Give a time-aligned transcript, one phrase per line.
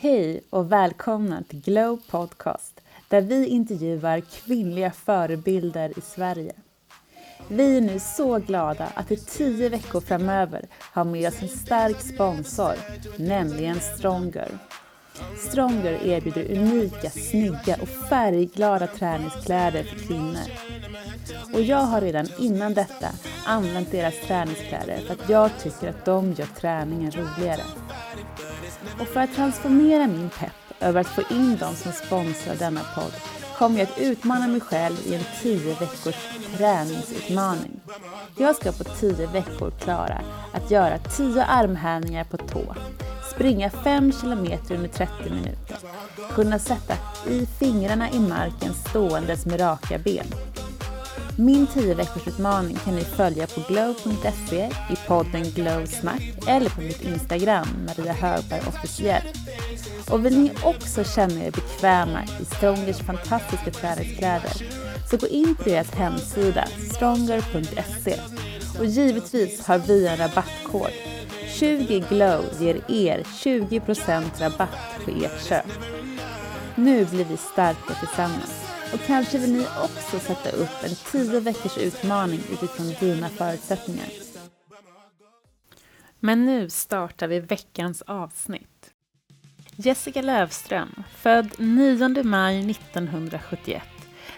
[0.00, 6.52] Hej och välkomna till Glow Podcast där vi intervjuar kvinnliga förebilder i Sverige.
[7.48, 12.00] Vi är nu så glada att i tio veckor framöver ha med oss en stark
[12.00, 12.74] sponsor,
[13.16, 14.58] nämligen Stronger.
[15.48, 20.48] Stronger erbjuder unika, snygga och färgglada träningskläder för kvinnor.
[21.54, 23.08] Och jag har redan innan detta
[23.46, 27.62] använt deras träningskläder för att jag tycker att de gör träningen roligare.
[29.00, 33.12] Och för att transformera min pepp över att få in dem som sponsrar denna podd
[33.58, 37.80] kommer jag att utmana mig själv i en 10 veckors träningsutmaning.
[38.36, 40.20] Jag ska på 10 veckor klara
[40.52, 42.74] att göra 10 armhävningar på tå,
[43.34, 45.76] springa 5 km under 30 minuter,
[46.34, 46.94] kunna sätta
[47.28, 50.26] i fingrarna i marken ståendes med raka ben.
[51.40, 56.80] Min 10 veckors utmaning kan ni följa på glow.se i podden Glow Snack eller på
[56.80, 59.22] mitt Instagram, Maria Högberg officiell.
[60.10, 64.52] Och vill ni också känna er bekväma i Strongers fantastiska träningskläder
[65.10, 68.20] så gå in på deras hemsida stronger.se
[68.78, 70.90] och givetvis har vi en rabattkod.
[71.48, 75.66] 20 glow ger er 20% rabatt på ert köp.
[76.74, 81.78] Nu blir vi starka tillsammans och kanske vill ni också sätta upp en 10 veckors
[81.78, 84.06] utmaning utifrån dina förutsättningar.
[86.20, 88.90] Men nu startar vi veckans avsnitt.
[89.76, 93.82] Jessica Lövström, född 9 maj 1971,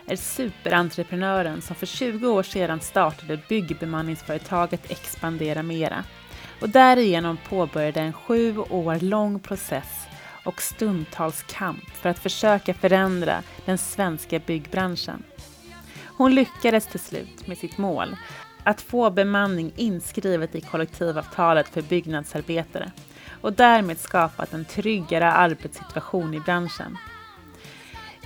[0.06, 6.04] är superentreprenören som för 20 år sedan startade byggbemanningsföretaget Expandera Mera
[6.60, 10.06] och därigenom påbörjade en sju år lång process
[10.44, 15.22] och stundtals kamp för att försöka förändra den svenska byggbranschen.
[16.16, 18.16] Hon lyckades till slut med sitt mål,
[18.64, 22.92] att få bemanning inskrivet i kollektivavtalet för byggnadsarbetare
[23.40, 26.96] och därmed skapat en tryggare arbetssituation i branschen.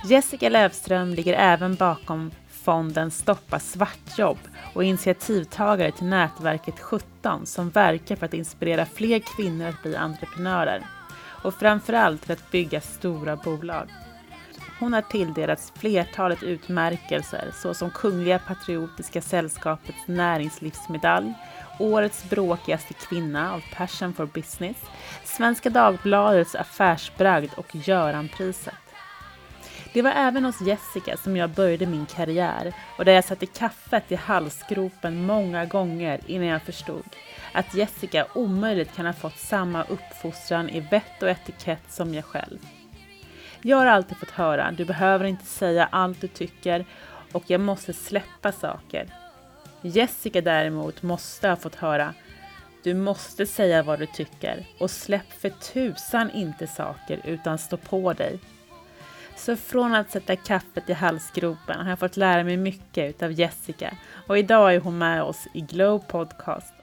[0.03, 4.37] Jessica Lövström ligger även bakom fonden Stoppa svartjobb
[4.73, 10.81] och initiativtagare till nätverket 17 som verkar för att inspirera fler kvinnor att bli entreprenörer
[11.45, 13.89] och framförallt till att bygga stora bolag.
[14.79, 21.33] Hon har tilldelats flertalet utmärkelser såsom Kungliga Patriotiska Sällskapets näringslivsmedalj,
[21.79, 24.77] Årets bråkigaste kvinna av Passion for Business,
[25.23, 28.73] Svenska Dagbladets affärsbragd och Göranpriset.
[29.93, 34.11] Det var även hos Jessica som jag började min karriär och där jag satte kaffet
[34.11, 37.05] i halsgropen många gånger innan jag förstod
[37.55, 42.59] att Jessica omöjligt kan ha fått samma uppfostran i vett och etikett som jag själv.
[43.61, 46.85] Jag har alltid fått höra, du behöver inte säga allt du tycker
[47.31, 49.09] och jag måste släppa saker.
[49.81, 52.13] Jessica däremot måste ha fått höra,
[52.83, 58.13] du måste säga vad du tycker och släpp för tusan inte saker utan stå på
[58.13, 58.39] dig.
[59.35, 63.97] Så från att sätta kaffet i halsgropen har jag fått lära mig mycket utav Jessica
[64.27, 66.74] och idag är hon med oss i Glow Podcast.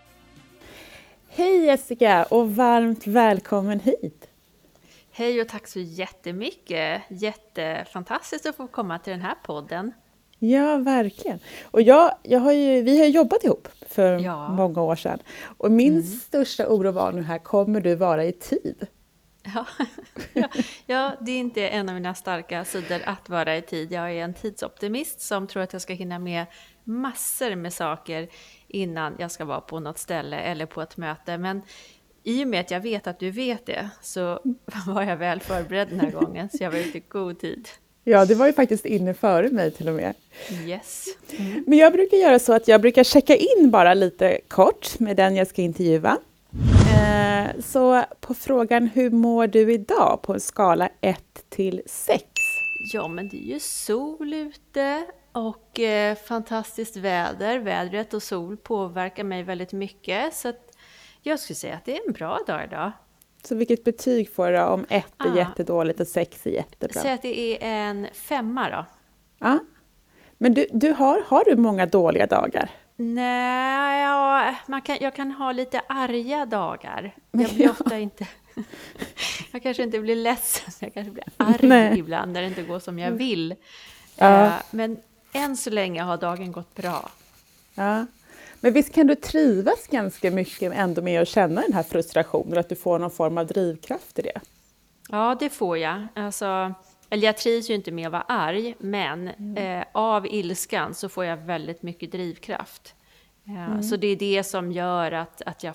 [1.34, 4.28] Hej Jessica och varmt välkommen hit!
[5.10, 7.02] Hej och tack så jättemycket!
[7.08, 9.92] Jättefantastiskt att få komma till den här podden.
[10.38, 11.38] Ja, verkligen.
[11.64, 14.48] Och jag, jag har ju, vi har jobbat ihop för ja.
[14.48, 15.18] många år sedan.
[15.58, 16.02] Och min mm.
[16.02, 18.86] största oro var nu här, kommer du vara i tid?
[19.42, 19.66] Ja.
[20.86, 23.92] ja, det är inte en av mina starka sidor att vara i tid.
[23.92, 26.46] Jag är en tidsoptimist som tror att jag ska hinna med
[26.84, 28.28] massor med saker
[28.72, 31.38] innan jag ska vara på något ställe eller på ett möte.
[31.38, 31.62] Men
[32.22, 34.40] i och med att jag vet att du vet det så
[34.86, 37.68] var jag väl förberedd den här gången, så jag var ute i god tid.
[38.04, 40.14] Ja, det var ju faktiskt inne före mig till och med.
[40.66, 41.04] Yes.
[41.30, 41.64] Mm.
[41.66, 45.36] Men jag brukar göra så att jag brukar checka in bara lite kort med den
[45.36, 46.18] jag ska intervjua.
[46.94, 51.18] Eh, så på frågan hur mår du idag på en skala 1
[51.48, 52.24] till 6?
[52.92, 57.58] Ja, men det är ju sol ute och eh, fantastiskt väder.
[57.58, 60.34] Vädret och sol påverkar mig väldigt mycket.
[60.34, 60.52] Så
[61.22, 62.92] jag skulle säga att det är en bra dag idag.
[63.42, 65.36] Så vilket betyg får du om 1 är ah.
[65.36, 67.00] jättedåligt och 6 är jättebra?
[67.00, 68.84] Säg att det är en femma då.
[69.38, 69.58] Ja.
[70.38, 72.70] Men du, du har, har du många dåliga dagar?
[72.96, 77.14] Nej, ja, man kan, jag kan ha lite arga dagar.
[77.30, 78.26] Jag blir ofta inte...
[79.52, 81.98] jag kanske inte blir ledsen, jag kanske blir arg Nej.
[81.98, 83.54] ibland när det inte går som jag vill.
[84.16, 84.46] Ja.
[84.46, 84.96] Uh, men
[85.32, 87.10] än så länge har dagen gått bra.
[87.74, 88.06] Ja.
[88.60, 92.68] Men visst kan du trivas ganska mycket ändå med att känna den här frustrationen, att
[92.68, 94.40] du får någon form av drivkraft i det?
[95.08, 96.06] Ja, det får jag.
[96.14, 96.74] Alltså,
[97.10, 99.80] eller jag trivs ju inte med att vara arg, men mm.
[99.80, 102.94] eh, av ilskan så får jag väldigt mycket drivkraft.
[103.46, 103.82] Eh, mm.
[103.82, 105.74] Så det är det som gör att, att jag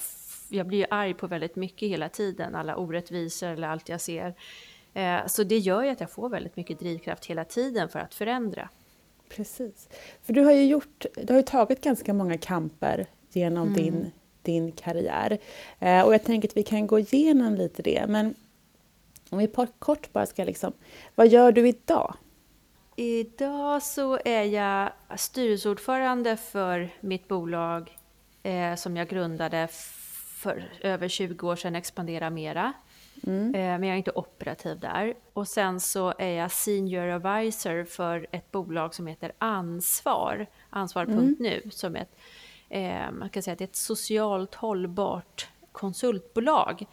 [0.49, 4.33] jag blir arg på väldigt mycket hela tiden, alla orättvisor eller allt jag ser.
[4.93, 8.13] Eh, så det gör ju att jag får väldigt mycket drivkraft hela tiden för att
[8.13, 8.69] förändra.
[9.29, 9.89] Precis.
[10.23, 13.83] För du har ju, gjort, du har ju tagit ganska många kamper genom mm.
[13.83, 15.37] din, din karriär.
[15.79, 18.05] Eh, och jag tänker att vi kan gå igenom lite det.
[18.07, 18.35] Men
[19.29, 19.47] om vi
[19.79, 20.73] kort bara ska liksom,
[21.15, 22.15] vad gör du idag?
[22.95, 27.97] Idag så är jag styrelseordförande för mitt bolag
[28.43, 29.67] eh, som jag grundade
[30.41, 32.73] för över 20 år sedan, Expandera Mera.
[33.23, 33.55] Mm.
[33.55, 35.13] Eh, men jag är inte operativ där.
[35.33, 41.71] Och sen så är jag senior advisor för ett bolag som heter Ansvar, ansvar.nu, mm.
[41.71, 42.15] som ett,
[42.69, 46.85] eh, man kan säga att det är ett socialt hållbart konsultbolag.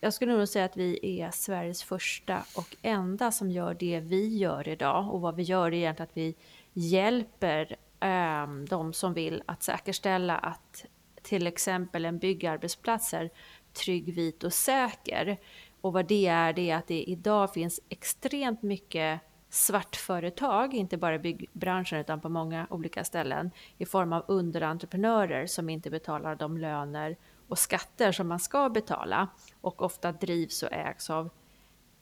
[0.00, 4.36] Jag skulle nog säga att vi är Sveriges första och enda som gör det vi
[4.36, 5.14] gör idag.
[5.14, 6.34] Och vad vi gör är egentligen att vi
[6.72, 10.84] hjälper eh, de som vill att säkerställa att
[11.22, 13.30] till exempel en byggarbetsplats är
[13.72, 15.36] trygg, vit och säker.
[15.80, 21.14] Och vad det är, det är att det idag finns extremt mycket svartföretag, inte bara
[21.14, 26.58] i byggbranschen utan på många olika ställen, i form av underentreprenörer som inte betalar de
[26.58, 27.16] löner
[27.48, 29.28] och skatter som man ska betala
[29.60, 31.30] och ofta drivs och ägs av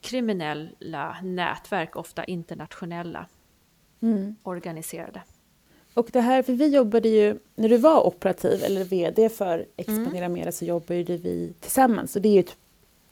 [0.01, 3.27] kriminella nätverk, ofta internationella,
[4.01, 4.37] mm.
[4.43, 5.23] organiserade.
[5.95, 10.25] Och det här, för vi jobbade ju, när du var operativ eller VD för Expandera
[10.25, 10.33] mm.
[10.33, 12.13] Mera så jobbade vi tillsammans.
[12.13, 12.57] Så det är ju ett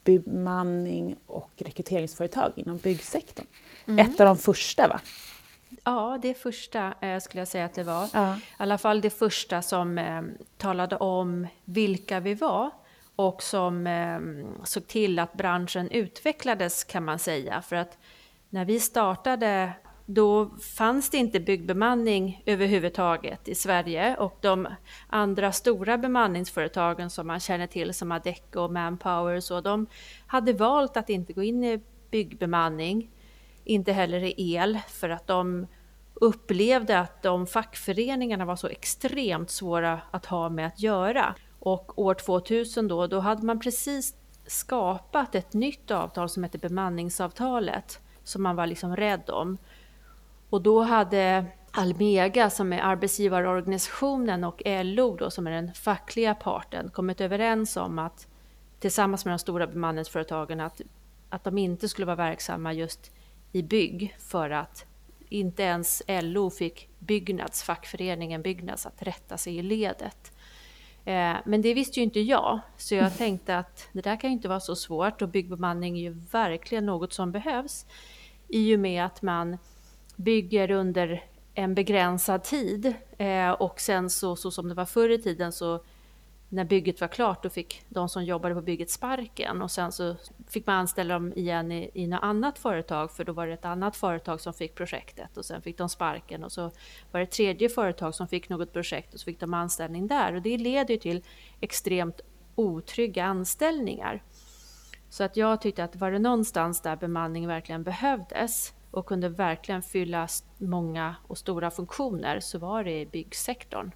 [0.07, 3.45] bemanning och rekryteringsföretag inom byggsektorn.
[3.87, 4.05] Mm.
[4.05, 4.99] Ett av de första va?
[5.83, 8.09] Ja, det första eh, skulle jag säga att det var.
[8.13, 8.35] Ja.
[8.35, 10.21] I alla fall det första som eh,
[10.57, 12.71] talade om vilka vi var
[13.15, 14.19] och som eh,
[14.63, 17.61] såg till att branschen utvecklades kan man säga.
[17.61, 17.97] För att
[18.49, 19.73] när vi startade
[20.09, 24.67] då fanns det inte byggbemanning överhuvudtaget i Sverige och de
[25.07, 29.87] andra stora bemanningsföretagen som man känner till som Adecco och Manpower så de
[30.27, 31.81] hade valt att inte gå in i
[32.11, 33.11] byggbemanning,
[33.63, 35.67] inte heller i el för att de
[36.13, 41.35] upplevde att de fackföreningarna var så extremt svåra att ha med att göra.
[41.59, 44.15] Och år 2000 då, då hade man precis
[44.45, 49.57] skapat ett nytt avtal som hette bemanningsavtalet som man var liksom rädd om.
[50.49, 56.89] Och då hade Almega som är arbetsgivarorganisationen och LO då, som är den fackliga parten
[56.89, 58.27] kommit överens om att
[58.79, 60.81] tillsammans med de stora bemanningsföretagen att,
[61.29, 63.11] att de inte skulle vara verksamma just
[63.51, 64.85] i bygg för att
[65.29, 70.31] inte ens LO fick Byggnads, fackföreningen Byggnads, att rätta sig i ledet.
[71.05, 74.33] Eh, men det visste ju inte jag, så jag tänkte att det där kan ju
[74.33, 77.85] inte vara så svårt och byggbemanning är ju verkligen något som behövs
[78.47, 79.57] i och med att man
[80.17, 81.23] bygger under
[81.53, 82.93] en begränsad tid.
[83.17, 85.83] Eh, och sen så, så som det var förr i tiden så
[86.49, 89.61] när bygget var klart då fick de som jobbade på bygget sparken.
[89.61, 90.15] Och sen så
[90.47, 93.65] fick man anställa dem igen i, i något annat företag för då var det ett
[93.65, 95.37] annat företag som fick projektet.
[95.37, 96.43] Och sen fick de sparken.
[96.43, 96.61] Och så
[97.11, 100.35] var det ett tredje företag som fick något projekt och så fick de anställning där.
[100.35, 101.23] Och det leder ju till
[101.59, 102.21] extremt
[102.55, 104.23] otrygga anställningar.
[105.09, 109.81] Så att jag tyckte att var det någonstans där bemanning verkligen behövdes och kunde verkligen
[109.81, 110.27] fylla
[110.57, 113.91] många och stora funktioner så var det i byggsektorn.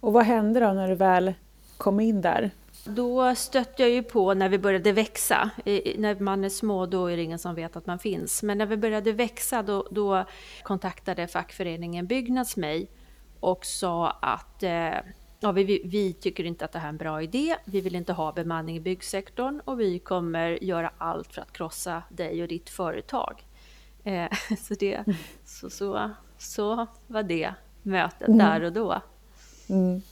[0.00, 1.34] Och vad hände då när du väl
[1.76, 2.50] kom in där?
[2.84, 5.50] Då stötte jag ju på när vi började växa.
[5.64, 8.42] I, när man är små då är det ingen som vet att man finns.
[8.42, 10.24] Men när vi började växa då, då
[10.62, 12.88] kontaktade fackföreningen Byggnads mig
[13.40, 14.94] och sa att eh,
[15.40, 17.56] ja, vi, vi, tycker inte att det här är en bra idé.
[17.64, 22.02] Vi vill inte ha bemanning i byggsektorn och vi kommer göra allt för att krossa
[22.08, 23.44] dig och ditt företag.
[24.04, 25.16] Eh, så, det, mm.
[25.44, 28.38] så, så, så var det mötet mm.
[28.38, 29.02] där och då.
[29.68, 30.02] Mm.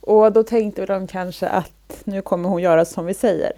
[0.00, 3.52] Och då tänkte de kanske att nu kommer hon göra som vi säger.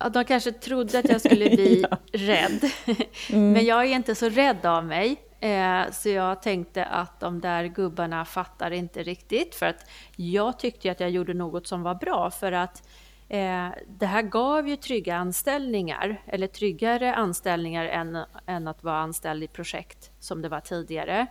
[0.00, 1.96] Ja, de kanske trodde att jag skulle bli ja.
[2.12, 2.70] rädd.
[3.32, 3.52] Mm.
[3.52, 5.16] Men jag är inte så rädd av mig.
[5.40, 9.54] Eh, så jag tänkte att de där gubbarna fattar inte riktigt.
[9.54, 12.30] För att jag tyckte att jag gjorde något som var bra.
[12.30, 12.88] För att
[13.32, 19.42] Eh, det här gav ju trygga anställningar, eller tryggare anställningar än, än att vara anställd
[19.42, 21.26] i projekt som det var tidigare.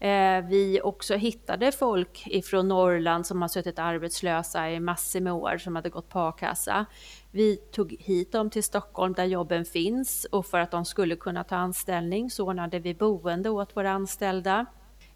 [0.00, 5.58] Eh, vi också hittade folk ifrån Norrland som har suttit arbetslösa i massor med år,
[5.58, 6.86] som hade gått på a-kassa.
[7.30, 11.44] Vi tog hit dem till Stockholm där jobben finns och för att de skulle kunna
[11.44, 14.66] ta anställning så ordnade vi boende åt våra anställda.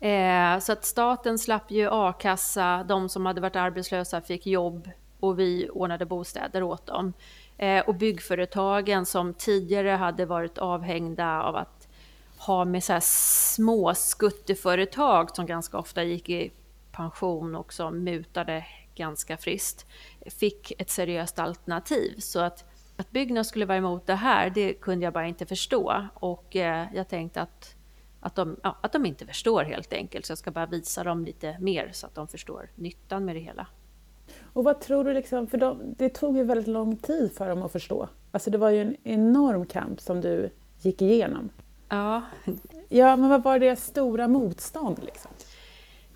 [0.01, 4.89] Eh, så att staten slapp ju a-kassa, de som hade varit arbetslösa fick jobb
[5.21, 7.13] och vi ordnade bostäder åt dem.
[7.57, 11.89] Eh, och byggföretagen som tidigare hade varit avhängda av att
[12.39, 16.53] ha med så här små skutteföretag som ganska ofta gick i
[16.93, 19.87] pension och som mutade ganska friskt,
[20.27, 22.15] fick ett seriöst alternativ.
[22.19, 22.65] Så att,
[22.97, 26.09] att Byggnads skulle vara emot det här, det kunde jag bara inte förstå.
[26.15, 27.77] Och eh, jag tänkte att,
[28.21, 31.25] att, de, ja, att de inte förstår helt enkelt, så jag ska bara visa dem
[31.25, 33.67] lite mer så att de förstår nyttan med det hela.
[34.59, 37.63] Och vad tror du, liksom, för de, det tog ju väldigt lång tid för dem
[37.63, 38.09] att förstå.
[38.31, 40.51] Alltså det var ju en enorm kamp som du
[40.81, 41.49] gick igenom.
[41.89, 42.23] Ja.
[42.89, 45.31] Ja, men vad var det stora motstånd liksom?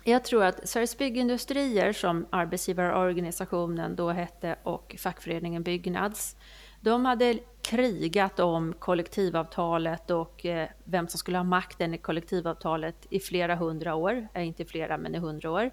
[0.03, 6.35] Jag tror att Sveriges Byggindustrier, som arbetsgivarorganisationen då hette, och fackföreningen Byggnads,
[6.81, 13.19] de hade krigat om kollektivavtalet och eh, vem som skulle ha makten i kollektivavtalet i
[13.19, 15.71] flera hundra år, äh, inte flera men i hundra år.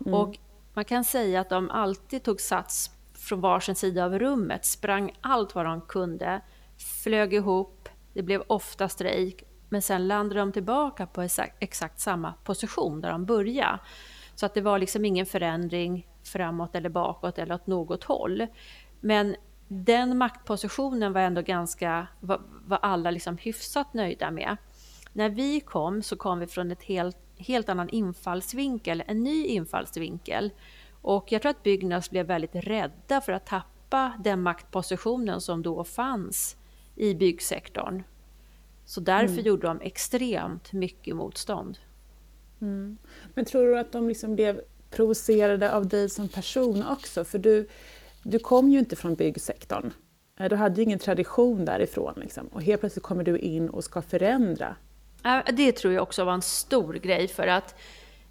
[0.00, 0.14] Mm.
[0.14, 0.38] Och
[0.74, 5.54] man kan säga att de alltid tog sats från varsin sida av rummet, sprang allt
[5.54, 6.40] vad de kunde,
[7.02, 12.32] flög ihop, det blev ofta strejk, men sen landade de tillbaka på exakt, exakt samma
[12.44, 13.78] position där de började.
[14.34, 18.46] Så att det var liksom ingen förändring framåt eller bakåt eller åt något håll.
[19.00, 19.36] Men
[19.68, 24.56] den maktpositionen var ändå ganska, var, var alla liksom hyfsat nöjda med.
[25.12, 30.50] När vi kom så kom vi från ett helt, helt annan infallsvinkel, en ny infallsvinkel.
[31.02, 35.84] Och jag tror att Byggnads blev väldigt rädda för att tappa den maktpositionen som då
[35.84, 36.56] fanns
[36.96, 38.02] i byggsektorn.
[38.84, 39.44] Så därför mm.
[39.44, 41.78] gjorde de extremt mycket motstånd.
[42.60, 42.98] Mm.
[43.34, 47.24] Men tror du att de liksom blev provocerade av dig som person också?
[47.24, 47.68] För du,
[48.22, 49.90] du kom ju inte från byggsektorn.
[50.50, 52.14] Du hade ju ingen tradition därifrån.
[52.16, 52.46] Liksom.
[52.46, 54.76] Och helt plötsligt kommer du in och ska förändra.
[55.24, 57.74] Äh, det tror jag också var en stor grej för att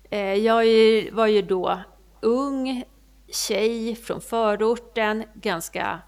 [0.09, 0.65] eh, jag
[1.11, 1.79] var ju då
[2.21, 2.83] ung
[3.31, 5.99] tjej från förorten, ganska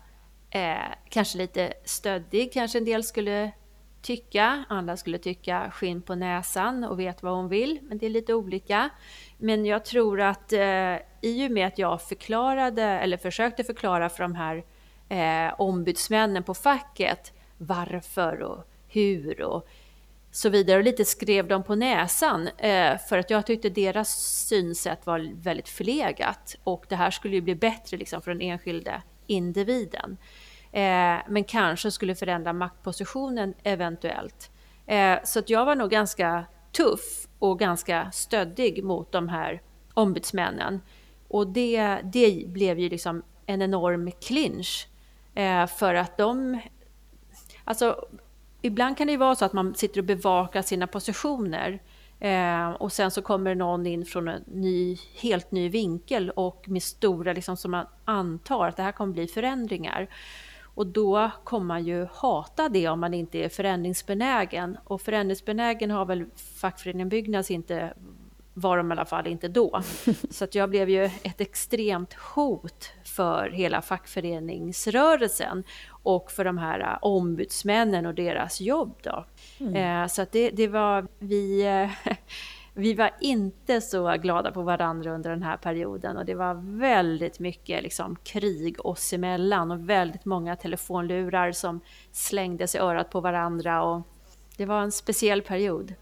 [0.49, 0.75] eh,
[1.09, 3.51] kanske lite stöddig kanske en del skulle
[4.01, 4.63] tycka.
[4.69, 8.33] Andra skulle tycka skinn på näsan och vet vad hon vill, men det är lite
[8.33, 8.89] olika.
[9.37, 14.23] Men jag tror att eh, i och med att jag förklarade, eller försökte förklara för
[14.23, 14.63] de här
[15.09, 19.67] eh, ombudsmännen på facket varför och hur och
[20.31, 24.09] så vidare och lite skrev dem på näsan eh, för att jag tyckte deras
[24.47, 29.01] synsätt var väldigt förlegat och det här skulle ju bli bättre liksom för den enskilde
[29.27, 30.17] individen.
[30.71, 34.51] Eh, men kanske skulle förändra maktpositionen eventuellt.
[34.85, 39.61] Eh, så att jag var nog ganska tuff och ganska stöddig mot de här
[39.93, 40.81] ombudsmännen.
[41.27, 44.87] Och det, det blev ju liksom en enorm clinch.
[45.35, 46.61] Eh, för att de...
[47.63, 48.05] Alltså,
[48.61, 51.79] ibland kan det ju vara så att man sitter och bevakar sina positioner
[52.19, 56.83] eh, och sen så kommer någon in från en ny, helt ny vinkel och med
[56.83, 60.07] stora, liksom, som man antar att det här kommer bli förändringar.
[60.73, 64.77] Och då kommer man ju hata det om man inte är förändringsbenägen.
[64.83, 67.93] Och förändringsbenägen har väl fackföreningen Byggnads inte
[68.53, 69.81] var de i alla fall inte då.
[70.29, 76.79] Så att jag blev ju ett extremt hot för hela fackföreningsrörelsen och för de här
[76.79, 78.95] äh, ombudsmännen och deras jobb.
[79.03, 79.25] Då.
[79.59, 79.75] Mm.
[79.75, 81.63] Eh, så att det, det var vi
[82.73, 87.39] vi var inte så glada på varandra under den här perioden och det var väldigt
[87.39, 91.79] mycket liksom krig oss emellan och väldigt många telefonlurar som
[92.11, 94.01] slängdes i örat på varandra och
[94.57, 95.93] det var en speciell period.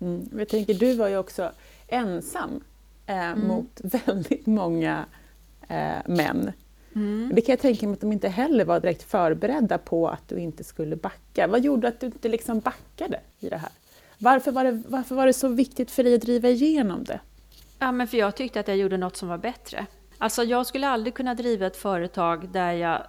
[0.00, 0.28] Mm.
[0.32, 1.52] Jag tänker, du var ju också
[1.88, 2.60] ensam
[3.06, 3.48] eh, mm.
[3.48, 5.04] mot väldigt många
[5.68, 6.52] eh, män.
[6.94, 7.30] Mm.
[7.34, 10.38] Det kan jag tänka mig att de inte heller var direkt förberedda på att du
[10.38, 11.46] inte skulle backa.
[11.46, 13.70] Vad gjorde att du inte liksom backade i det här?
[14.18, 17.20] Varför var, det, varför var det så viktigt för dig att driva igenom det?
[17.78, 19.86] Ja, men för jag tyckte att jag gjorde något som var bättre.
[20.18, 23.02] Alltså jag skulle aldrig kunna driva ett företag där jag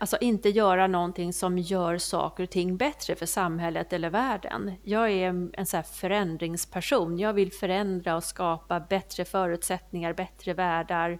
[0.00, 4.72] alltså inte göra någonting som gör saker och ting bättre för samhället eller världen.
[4.82, 7.18] Jag är en så förändringsperson.
[7.18, 11.18] Jag vill förändra och skapa bättre förutsättningar, bättre världar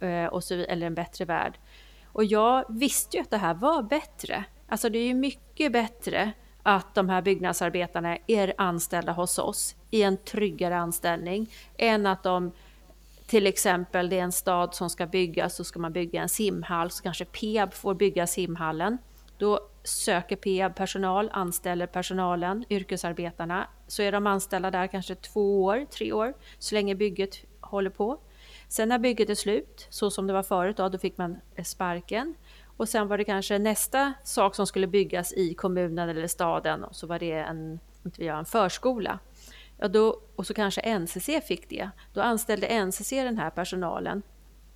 [0.00, 1.58] eh, och så, eller en bättre värld.
[2.06, 4.44] Och jag visste ju att det här var bättre.
[4.68, 6.32] Alltså det är ju mycket bättre
[6.62, 12.52] att de här byggnadsarbetarna är anställda hos oss i en tryggare anställning än att de
[13.28, 16.90] till exempel det är en stad som ska byggas så ska man bygga en simhall
[16.90, 18.98] så kanske Peab får bygga simhallen.
[19.38, 23.68] Då söker Peab personal, anställer personalen, yrkesarbetarna.
[23.86, 28.20] Så är de anställda där kanske två år, tre år, så länge bygget håller på.
[28.68, 32.34] Sen när bygget är slut, så som det var förut, då, då fick man sparken.
[32.76, 36.96] Och sen var det kanske nästa sak som skulle byggas i kommunen eller staden och
[36.96, 39.18] så var det en, inte en förskola.
[39.78, 41.90] Ja, då, och så kanske NCC fick det.
[42.14, 44.22] Då anställde NCC den här personalen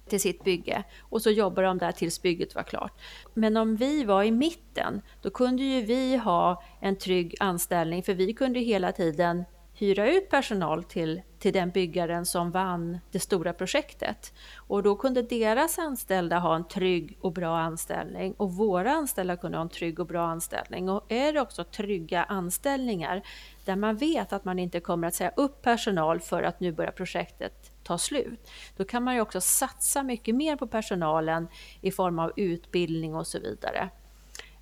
[0.09, 3.00] till sitt bygge och så jobbade de där tills bygget var klart.
[3.35, 8.14] Men om vi var i mitten, då kunde ju vi ha en trygg anställning för
[8.14, 9.44] vi kunde hela tiden
[9.82, 14.34] hyra ut personal till, till den byggaren som vann det stora projektet.
[14.56, 19.58] Och då kunde deras anställda ha en trygg och bra anställning och våra anställda kunde
[19.58, 20.88] ha en trygg och bra anställning.
[20.88, 23.22] Och är det också trygga anställningar
[23.64, 26.92] där man vet att man inte kommer att säga upp personal för att nu börjar
[26.92, 28.50] projektet ta slut.
[28.76, 31.48] Då kan man ju också satsa mycket mer på personalen
[31.80, 33.88] i form av utbildning och så vidare.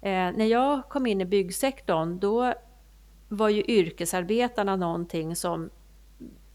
[0.02, 2.54] Eh, när jag kom in i byggsektorn då
[3.30, 5.70] var ju yrkesarbetarna någonting som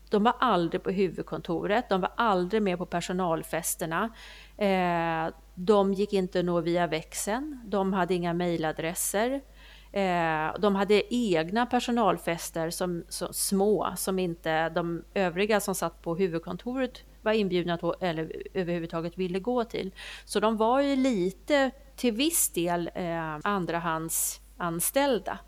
[0.09, 4.09] de var aldrig på huvudkontoret, de var aldrig med på personalfesterna.
[4.57, 9.41] Eh, de gick inte att nå via växeln, de hade inga mejladresser.
[9.91, 16.15] Eh, de hade egna personalfester som, som, små, som inte de övriga som satt på
[16.15, 19.91] huvudkontoret var inbjudna till eller överhuvudtaget ville gå till.
[20.25, 25.39] Så de var ju lite, till viss del, eh, andrahandsanställda.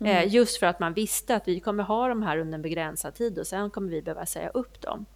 [0.00, 0.16] Mm.
[0.16, 3.14] Eh, just för att man visste att vi kommer ha de här under en begränsad
[3.14, 5.06] tid och sen kommer vi behöva säga upp dem.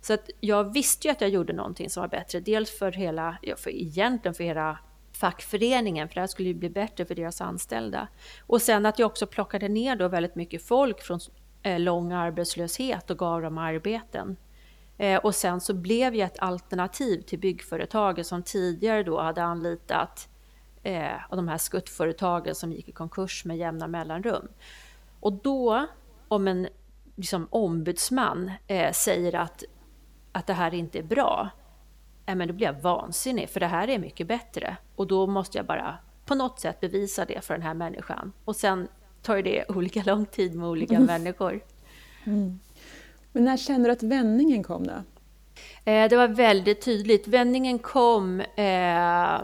[0.00, 2.40] Så att jag visste ju att jag gjorde någonting som var bättre.
[2.40, 4.78] Dels för hela, ja, för egentligen för hela
[5.12, 8.08] fackföreningen, för det här skulle ju bli bättre för deras anställda.
[8.46, 11.20] Och sen att jag också plockade ner då väldigt mycket folk från
[11.62, 14.36] eh, lång arbetslöshet och gav dem arbeten.
[14.98, 20.28] Eh, och sen så blev jag ett alternativ till byggföretagen som tidigare då hade anlitat
[20.82, 24.48] eh, och de här skuttföretagen som gick i konkurs med jämna mellanrum.
[25.20, 25.86] Och då,
[26.28, 26.68] om en
[27.16, 29.64] liksom, ombudsman eh, säger att,
[30.32, 31.50] att det här inte är bra,
[32.26, 34.76] eh, men då blir jag vansinnig, för det här är mycket bättre.
[34.96, 38.32] Och då måste jag bara på något sätt bevisa det för den här människan.
[38.44, 38.88] Och sen
[39.22, 41.06] tar det olika lång tid med olika mm.
[41.06, 41.60] människor.
[42.24, 42.60] Mm.
[43.32, 45.02] Men när kände du att vändningen kom då?
[45.84, 47.28] Eh, det var väldigt tydligt.
[47.28, 49.40] Vändningen kom eh,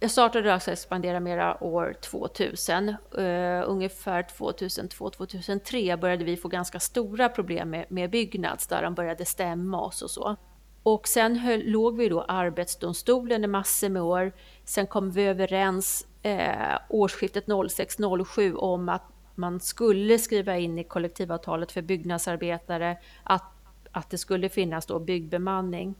[0.00, 2.88] jag startade alltså Expandera Mera år 2000.
[2.88, 8.94] Uh, eh, ungefär 2002-2003 började vi få ganska stora problem med, med Byggnads, där de
[8.94, 10.36] började stämma oss och så.
[10.82, 14.32] Och sen höll, låg vi då Arbetsdomstolen i massor med år.
[14.64, 19.02] Sen kom vi överens eh, årsskiftet 06-07 om att
[19.34, 23.44] man skulle skriva in i kollektivavtalet för byggnadsarbetare att,
[23.92, 25.94] att det skulle finnas då byggbemanning.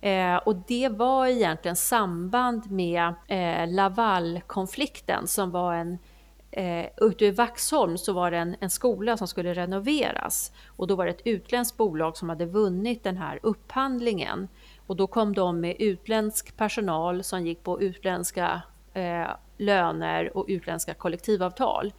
[0.00, 5.98] Eh, och det var egentligen samband med eh, Lavalkonflikten som var en
[6.52, 10.96] Eh, ute i Vaxholm så var det en, en, skola som skulle renoveras och då
[10.96, 14.48] var det ett utländskt bolag som hade vunnit den här upphandlingen.
[14.86, 18.62] Och då kom de med utländsk personal som gick på utländska
[18.94, 21.92] eh, löner och utländska kollektivavtal.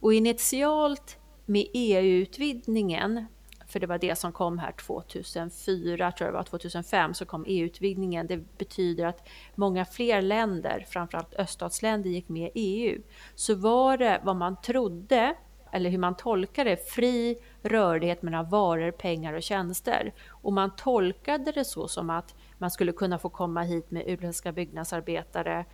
[0.00, 3.26] Och initialt med EU-utvidgningen
[3.66, 7.44] för det var det som kom här 2004, tror jag det var, 2005 så kom
[7.48, 8.26] EU-utvidgningen.
[8.26, 13.02] Det betyder att många fler länder, framförallt öststatsländer, gick med i EU.
[13.34, 15.34] Så var det vad man trodde,
[15.72, 20.14] eller hur man tolkade fri rörlighet mellan varor, pengar och tjänster.
[20.28, 24.52] Och man tolkade det så som att man skulle kunna få komma hit med utländska
[24.52, 25.64] byggnadsarbetare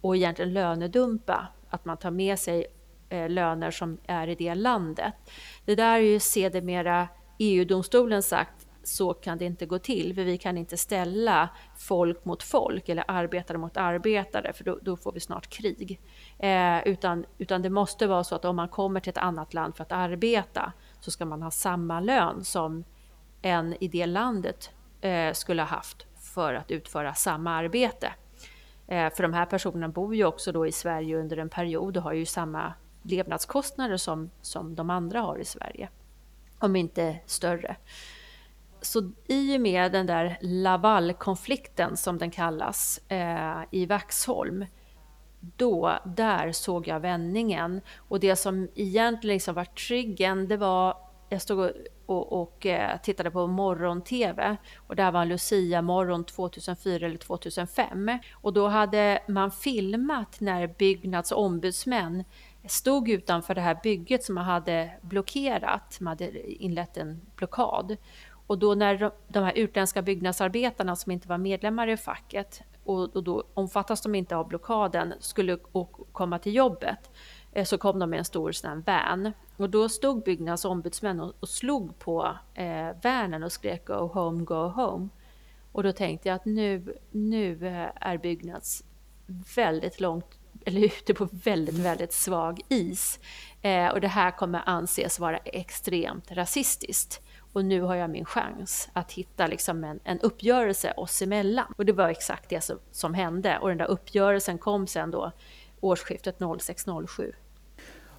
[0.00, 2.66] och egentligen lönedumpa, att man tar med sig
[3.08, 5.14] eh, löner som är i det landet.
[5.64, 10.38] Det där är ju sedermera EU-domstolen sagt så kan det inte gå till, för vi
[10.38, 15.20] kan inte ställa folk mot folk eller arbetare mot arbetare, för då, då får vi
[15.20, 16.00] snart krig.
[16.38, 19.76] Eh, utan, utan det måste vara så att om man kommer till ett annat land
[19.76, 22.84] för att arbeta så ska man ha samma lön som
[23.42, 24.70] en i det landet
[25.00, 28.12] eh, skulle ha haft för att utföra samma arbete.
[28.86, 32.02] Eh, för de här personerna bor ju också då i Sverige under en period och
[32.02, 32.72] har ju samma
[33.02, 35.88] levnadskostnader som, som de andra har i Sverige
[36.58, 37.76] om inte större.
[38.80, 44.64] Så i och med den där Lavalkonflikten som den kallas eh, i Vaxholm,
[45.56, 47.80] då, där såg jag vändningen.
[47.96, 50.96] Och det som egentligen liksom var triggen, det var,
[51.28, 51.72] jag stod och,
[52.06, 58.18] och, och eh, tittade på morgon-tv och det här var Lucia morgon 2004 eller 2005.
[58.32, 62.24] Och då hade man filmat när Byggnads ombudsmän
[62.68, 67.96] stod utanför det här bygget som man hade blockerat, man hade inlett en blockad.
[68.46, 73.44] Och då när de här utländska byggnadsarbetarna som inte var medlemmar i facket och, då
[73.54, 75.58] omfattas de inte av blockaden, skulle
[76.12, 77.10] komma till jobbet
[77.52, 79.32] eh, så kom de med en stor sån van.
[79.56, 84.44] Och då stod Byggnads ombudsmän och, och slog på eh, vanen och skrek Go home,
[84.44, 85.08] go home.
[85.72, 88.84] Och då tänkte jag att nu, nu eh, är Byggnads
[89.56, 90.35] väldigt långt
[90.66, 93.18] eller ute på väldigt, väldigt svag is.
[93.62, 97.20] Eh, och det här kommer anses vara extremt rasistiskt.
[97.52, 101.74] Och nu har jag min chans att hitta liksom en, en uppgörelse oss emellan.
[101.76, 103.58] Och det var exakt det som, som hände.
[103.58, 105.32] Och den där uppgörelsen kom sen då
[105.80, 107.32] årsskiftet 06-07.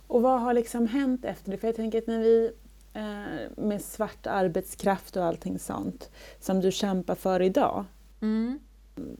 [0.07, 1.57] Och vad har liksom hänt efter det?
[1.57, 2.51] För jag tänker att när vi
[2.93, 7.85] eh, med svart arbetskraft och allting sånt som du kämpar för idag.
[8.21, 8.59] Mm.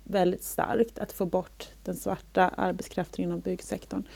[0.03, 4.07] Väldigt starkt att få bort den svarta arbetskraften inom byggsektorn.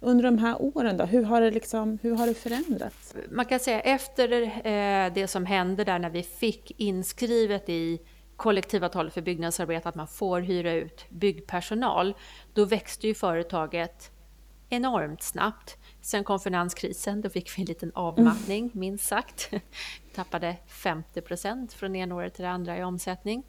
[0.00, 3.14] Under de här åren då, hur har det, liksom, hur har det förändrats?
[3.30, 8.00] Man kan säga efter eh, det som hände där när vi fick inskrivet i
[8.36, 12.14] kollektivavtalet för byggnadsarbete att man får hyra ut byggpersonal,
[12.52, 14.10] då växte ju företaget
[14.68, 15.78] enormt snabbt.
[16.00, 18.70] Sen kom finanskrisen, då fick vi en liten avmattning, mm.
[18.74, 19.48] minst sagt.
[19.52, 19.60] Vi
[20.14, 23.42] tappade 50 procent från ena året till det andra i omsättning.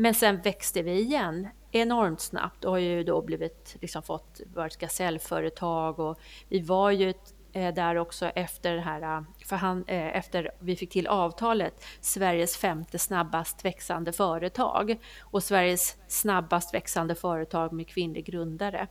[0.00, 4.76] Men sen växte vi igen enormt snabbt och har ju då blivit, liksom fått, varit
[4.76, 7.14] gasellföretag och vi var ju
[7.52, 11.84] eh, där också efter det här, eh, för han, eh, efter vi fick till avtalet,
[12.00, 18.86] Sveriges femte snabbast växande företag och Sveriges snabbast växande företag med kvinnlig grundare.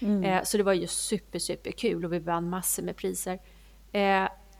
[0.00, 0.44] Mm.
[0.44, 3.38] Så det var ju super, super kul och vi vann massor med priser.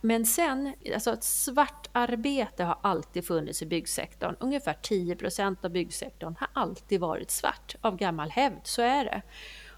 [0.01, 4.37] Men sen, alltså svartarbete har alltid funnits i byggsektorn.
[4.41, 9.23] Ungefär 10 procent av byggsektorn har alltid varit svart av gammal hävd, så är det.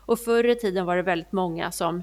[0.07, 2.03] Och förr i tiden var det väldigt många som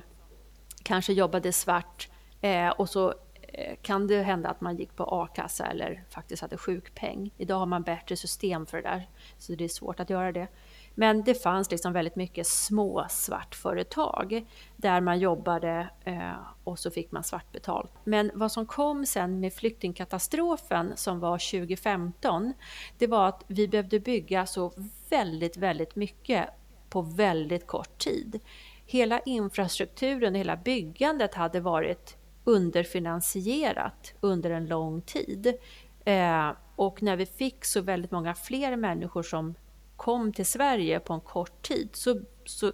[0.84, 2.10] kanske jobbade svart
[2.42, 6.58] eh, och så eh, kan det hända att man gick på a-kassa eller faktiskt hade
[6.58, 7.34] sjukpeng.
[7.38, 10.48] Idag har man bättre system för det där, så det är svårt att göra det.
[10.96, 16.32] Men det fanns liksom väldigt mycket små svartföretag där man jobbade eh,
[16.64, 17.92] och så fick man svartbetalt.
[18.04, 22.54] Men vad som kom sen med flyktingkatastrofen som var 2015,
[22.98, 24.74] det var att vi behövde bygga så
[25.10, 26.50] väldigt, väldigt mycket
[26.90, 28.40] på väldigt kort tid.
[28.86, 35.54] Hela infrastrukturen, hela byggandet hade varit underfinansierat under en lång tid.
[36.06, 39.56] Eh, och när vi fick så väldigt många fler människor som
[40.00, 42.72] kom till Sverige på en kort tid så, så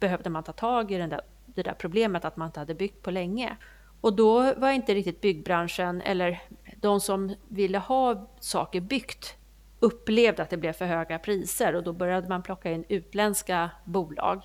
[0.00, 3.02] behövde man ta tag i den där, det där problemet att man inte hade byggt
[3.02, 3.56] på länge.
[4.00, 6.42] Och då var inte riktigt byggbranschen, eller
[6.76, 9.36] de som ville ha saker byggt,
[9.80, 14.42] upplevde att det blev för höga priser och då började man plocka in utländska bolag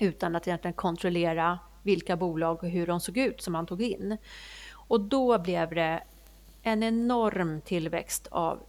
[0.00, 4.16] utan att egentligen kontrollera vilka bolag och hur de såg ut som man tog in.
[4.72, 6.02] Och då blev det
[6.62, 8.62] en enorm tillväxt av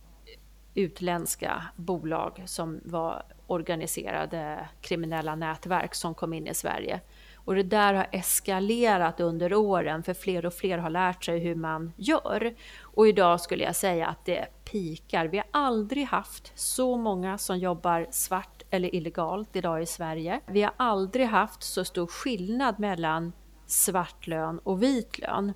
[0.73, 7.01] utländska bolag som var organiserade kriminella nätverk som kom in i Sverige.
[7.45, 11.55] Och det där har eskalerat under åren för fler och fler har lärt sig hur
[11.55, 12.53] man gör.
[12.81, 15.25] Och idag skulle jag säga att det pikar.
[15.25, 20.39] Vi har aldrig haft så många som jobbar svart eller illegalt idag i Sverige.
[20.47, 23.33] Vi har aldrig haft så stor skillnad mellan
[23.65, 25.53] svart lön och vit lön.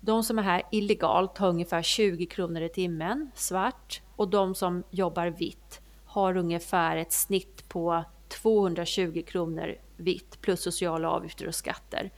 [0.00, 4.82] De som är här illegalt har ungefär 20 kronor i timmen svart och de som
[4.90, 12.10] jobbar vitt har ungefär ett snitt på 220 kronor vitt plus sociala avgifter och skatter.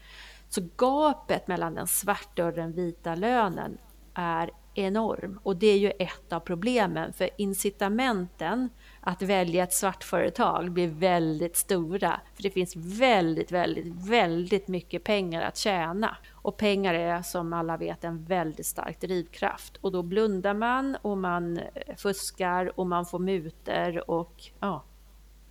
[0.49, 3.77] Så gapet mellan den svarta och den vita lönen
[4.13, 8.69] är enorm och det är ju ett av problemen för incitamenten
[9.07, 12.19] att välja ett svart företag blir väldigt stora.
[12.33, 16.17] För det finns väldigt, väldigt, väldigt mycket pengar att tjäna.
[16.31, 19.77] Och pengar är som alla vet en väldigt stark drivkraft.
[19.77, 21.59] Och då blundar man och man
[21.97, 24.83] fuskar och man får muter och ja,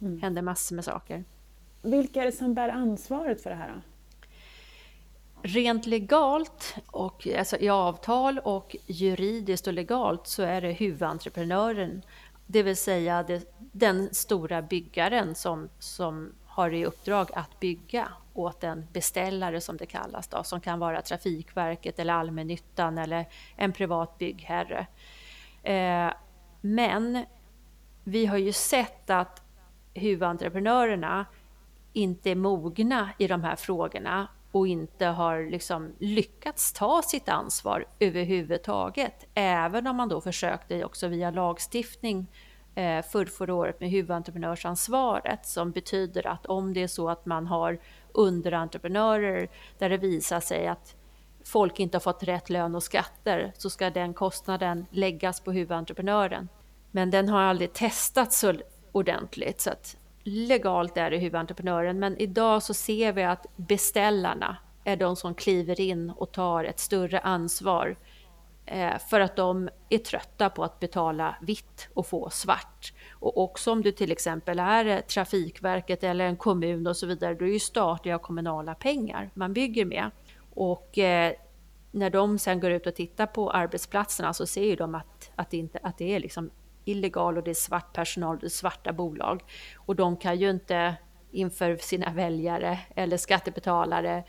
[0.00, 0.22] mm.
[0.22, 1.24] händer massor med saker.
[1.82, 3.68] Vilka är det som bär ansvaret för det här?
[3.74, 3.80] Då?
[5.42, 12.02] Rent legalt, och, alltså i avtal och juridiskt och legalt så är det huvudentreprenören,
[12.46, 18.64] det vill säga det, den stora byggaren som, som har i uppdrag att bygga åt
[18.64, 24.18] en beställare som det kallas, då, som kan vara Trafikverket eller allmännyttan eller en privat
[24.18, 24.86] byggherre.
[25.62, 26.12] Eh,
[26.60, 27.24] men
[28.04, 29.42] vi har ju sett att
[29.94, 31.26] huvudentreprenörerna
[31.92, 37.84] inte är mogna i de här frågorna och inte har liksom lyckats ta sitt ansvar
[37.98, 39.26] överhuvudtaget.
[39.34, 42.26] Även om man då försökte också via lagstiftning
[42.74, 47.46] eh, för förra året med huvudentreprenörsansvaret som betyder att om det är så att man
[47.46, 47.78] har
[48.12, 50.94] underentreprenörer där det visar sig att
[51.44, 56.48] folk inte har fått rätt lön och skatter så ska den kostnaden läggas på huvudentreprenören.
[56.90, 58.54] Men den har aldrig testats så
[58.92, 64.96] ordentligt så att legalt är det huvudentreprenören, men idag så ser vi att beställarna är
[64.96, 67.96] de som kliver in och tar ett större ansvar
[68.66, 72.92] eh, för att de är trötta på att betala vitt och få svart.
[73.12, 77.44] Och också om du till exempel är Trafikverket eller en kommun och så vidare, då
[77.44, 80.10] är ju statliga och kommunala pengar man bygger med.
[80.54, 81.32] Och eh,
[81.90, 85.50] när de sen går ut och tittar på arbetsplatserna så ser ju de att, att,
[85.50, 86.50] det, inte, att det är liksom
[86.88, 89.42] illegal och det är svart personal, det är svarta bolag.
[89.76, 90.96] Och de kan ju inte
[91.30, 94.24] inför sina väljare eller skattebetalare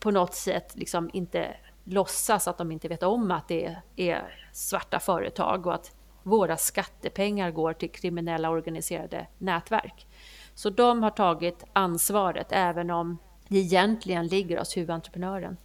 [0.00, 5.00] på något sätt liksom inte låtsas att de inte vet om att det är svarta
[5.00, 10.06] företag och att våra skattepengar går till kriminella organiserade nätverk.
[10.54, 15.56] Så de har tagit ansvaret även om det egentligen ligger hos huvudentreprenören.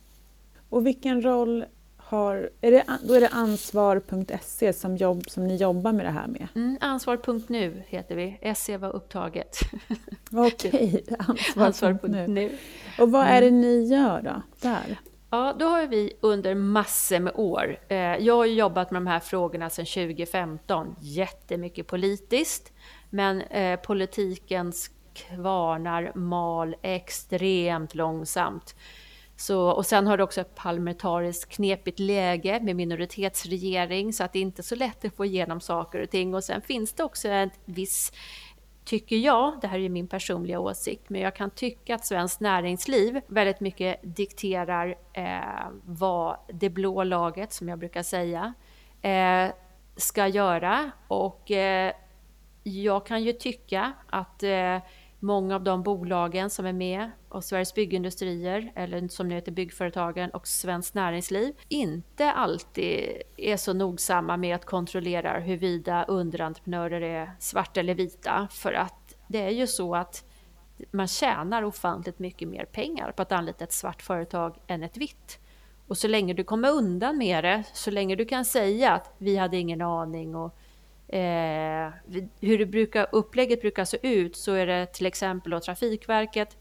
[0.69, 1.65] Och vilken roll
[2.05, 6.27] har, är det, då är det ansvar.se som, jobb, som ni jobbar med det här
[6.27, 6.47] med?
[6.55, 9.57] Mm, ansvar.nu heter vi, SE var upptaget.
[10.31, 11.05] Okej,
[11.57, 12.19] ansvar.nu.
[12.23, 12.49] Ansvar
[12.99, 13.61] och vad är det mm.
[13.61, 14.97] ni gör då, där?
[15.29, 19.19] Ja, då har vi under massor med år, eh, jag har jobbat med de här
[19.19, 22.73] frågorna sedan 2015, jättemycket politiskt,
[23.09, 28.75] men eh, politikens kvarnar mal extremt långsamt.
[29.35, 34.39] Så, och sen har du också ett parlamentariskt knepigt läge med minoritetsregering så att det
[34.39, 36.35] inte är så lätt att få igenom saker och ting.
[36.35, 38.11] Och sen finns det också en viss,
[38.85, 42.39] tycker jag, det här är ju min personliga åsikt, men jag kan tycka att svenskt
[42.39, 48.53] näringsliv väldigt mycket dikterar eh, vad det blå laget, som jag brukar säga,
[49.01, 49.51] eh,
[49.95, 50.91] ska göra.
[51.07, 51.93] Och eh,
[52.63, 54.77] jag kan ju tycka att eh,
[55.23, 60.29] många av de bolagen som är med och Sveriges Byggindustrier, eller som nu heter Byggföretagen
[60.29, 67.79] och Svenskt Näringsliv, inte alltid är så nogsamma med att kontrollera huruvida underentreprenörer är svarta
[67.79, 68.47] eller vita.
[68.51, 70.25] För att det är ju så att
[70.91, 75.39] man tjänar ofantligt mycket mer pengar på att anlita ett svart företag än ett vitt.
[75.87, 79.37] Och så länge du kommer undan med det, så länge du kan säga att vi
[79.37, 80.57] hade ingen aning och
[81.13, 81.93] eh,
[82.39, 86.57] hur det brukar, upplägget brukar se ut så är det till exempel då Trafikverket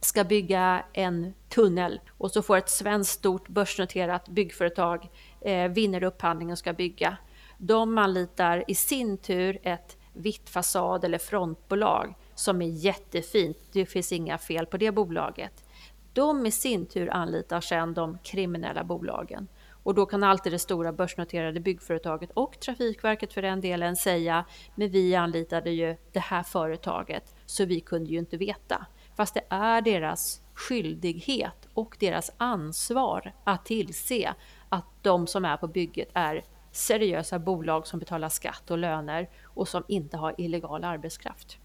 [0.00, 5.08] ska bygga en tunnel och så får ett svenskt stort börsnoterat byggföretag
[5.40, 7.16] eh, vinner upphandlingen och ska bygga.
[7.58, 13.58] De anlitar i sin tur ett vitt fasad eller frontbolag som är jättefint.
[13.72, 15.64] Det finns inga fel på det bolaget.
[16.12, 19.48] De i sin tur anlitar sedan de kriminella bolagen.
[19.84, 24.44] Och då kan alltid det stora börsnoterade byggföretaget och Trafikverket för den delen säga,
[24.74, 28.86] men vi anlitade ju det här företaget så vi kunde ju inte veta.
[29.16, 34.34] Fast det är deras skyldighet och deras ansvar att tillse
[34.68, 39.68] att de som är på bygget är seriösa bolag som betalar skatt och löner och
[39.68, 41.58] som inte har illegal arbetskraft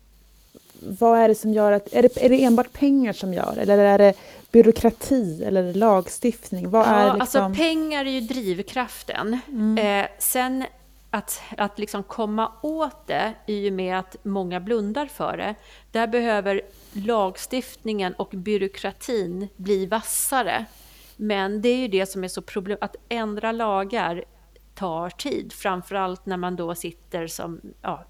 [0.82, 1.94] vad är det som gör att...
[1.94, 4.14] Är det, är det enbart pengar som gör eller är det
[4.52, 6.70] byråkrati eller lagstiftning?
[6.70, 7.22] Vad ja, är liksom...
[7.22, 9.40] alltså pengar är ju drivkraften.
[9.48, 10.04] Mm.
[10.04, 10.64] Eh, sen
[11.10, 15.56] att, att liksom komma åt det i och med att många blundar för det,
[15.92, 16.62] där behöver
[16.94, 20.66] lagstiftningen och byråkratin bli vassare.
[21.16, 24.24] Men det är ju det som är så problem att ändra lagar
[24.80, 28.06] tar tid, framförallt när man då sitter som ja,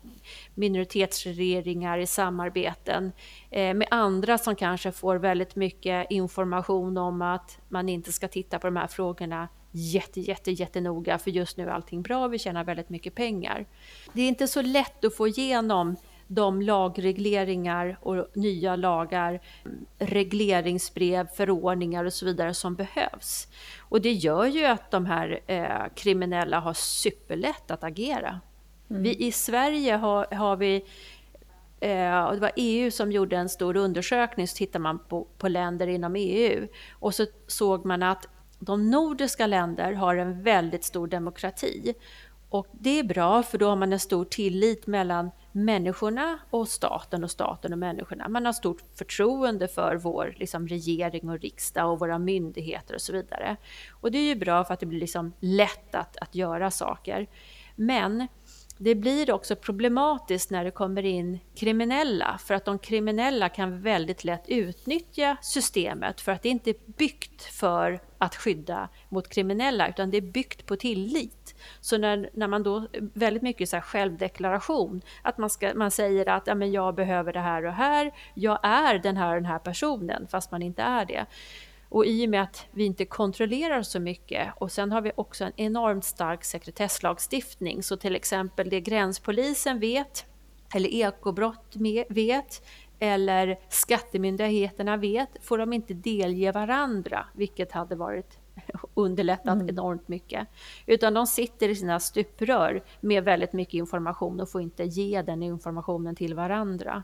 [0.56, 3.12] minoritetsregeringar i samarbeten
[3.50, 8.60] eh, med andra som kanske får väldigt mycket information om att man inte ska titta
[8.60, 12.64] på de här frågorna jätte, jätte, jättenoga för just nu är allting bra, vi tjänar
[12.64, 13.66] väldigt mycket pengar.
[14.14, 15.96] Det är inte så lätt att få igenom
[16.32, 19.40] de lagregleringar och nya lagar,
[20.00, 23.48] regleringsbrev, förordningar och så vidare som behövs.
[23.80, 28.40] Och det gör ju att de här eh, kriminella har superlätt att agera.
[28.90, 29.04] Mm.
[29.04, 30.86] Vi, I Sverige har, har vi
[31.80, 35.48] eh, och det var EU som gjorde en stor undersökning, så tittar man på, på
[35.48, 36.68] länder inom EU.
[36.92, 38.28] Och så såg man att
[38.60, 41.94] de nordiska länder har en väldigt stor demokrati.
[42.50, 47.24] Och det är bra för då har man en stor tillit mellan människorna och staten
[47.24, 48.30] och staten och människorna.
[48.30, 53.14] Man har stort förtroende för vår liksom, regering och riksdag och våra myndigheter och så
[53.14, 53.58] vidare.
[53.92, 57.28] Och det är ju bra för att det blir liksom lätt att, att göra saker.
[57.76, 58.28] Men
[58.82, 64.24] det blir också problematiskt när det kommer in kriminella, för att de kriminella kan väldigt
[64.24, 70.12] lätt utnyttja systemet, för att det inte är byggt för att skydda mot kriminella, utan
[70.12, 71.39] det är byggt på tillit.
[71.80, 76.30] Så när, när man då, väldigt mycket så här självdeklaration, att man, ska, man säger
[76.30, 79.52] att ja, men jag behöver det här och här, jag är den här och den
[79.52, 81.26] här personen, fast man inte är det.
[81.90, 85.44] Och i och med att vi inte kontrollerar så mycket och sen har vi också
[85.44, 90.26] en enormt stark sekretesslagstiftning, så till exempel det gränspolisen vet,
[90.76, 91.76] eller ekobrott
[92.10, 92.66] vet,
[93.00, 98.39] eller skattemyndigheterna vet, får de inte delge varandra, vilket hade varit
[98.94, 99.70] underlättat mm.
[99.70, 100.48] enormt mycket.
[100.86, 105.44] Utan de sitter i sina stuprör med väldigt mycket information och får inte ge den
[105.44, 107.04] informationen till varandra.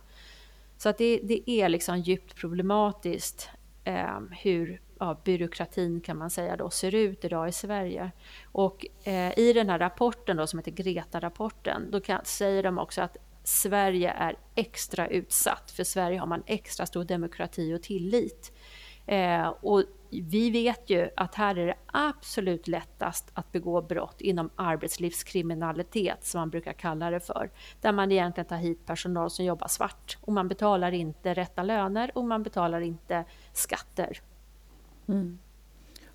[0.78, 3.50] Så att det, det är liksom djupt problematiskt
[3.84, 8.12] eh, hur ja, byråkratin kan man säga då ser ut idag i Sverige.
[8.52, 13.02] Och eh, i den här rapporten då som heter Greta-rapporten, då kan, säger de också
[13.02, 18.52] att Sverige är extra utsatt, för Sverige har man extra stor demokrati och tillit.
[19.06, 19.84] Eh, och
[20.22, 26.40] vi vet ju att här är det absolut lättast att begå brott inom arbetslivskriminalitet, som
[26.40, 27.50] man brukar kalla det för.
[27.82, 32.12] Där man egentligen tar hit personal som jobbar svart och man betalar inte rätta löner
[32.16, 34.20] och man betalar inte skatter.
[35.08, 35.40] Mm.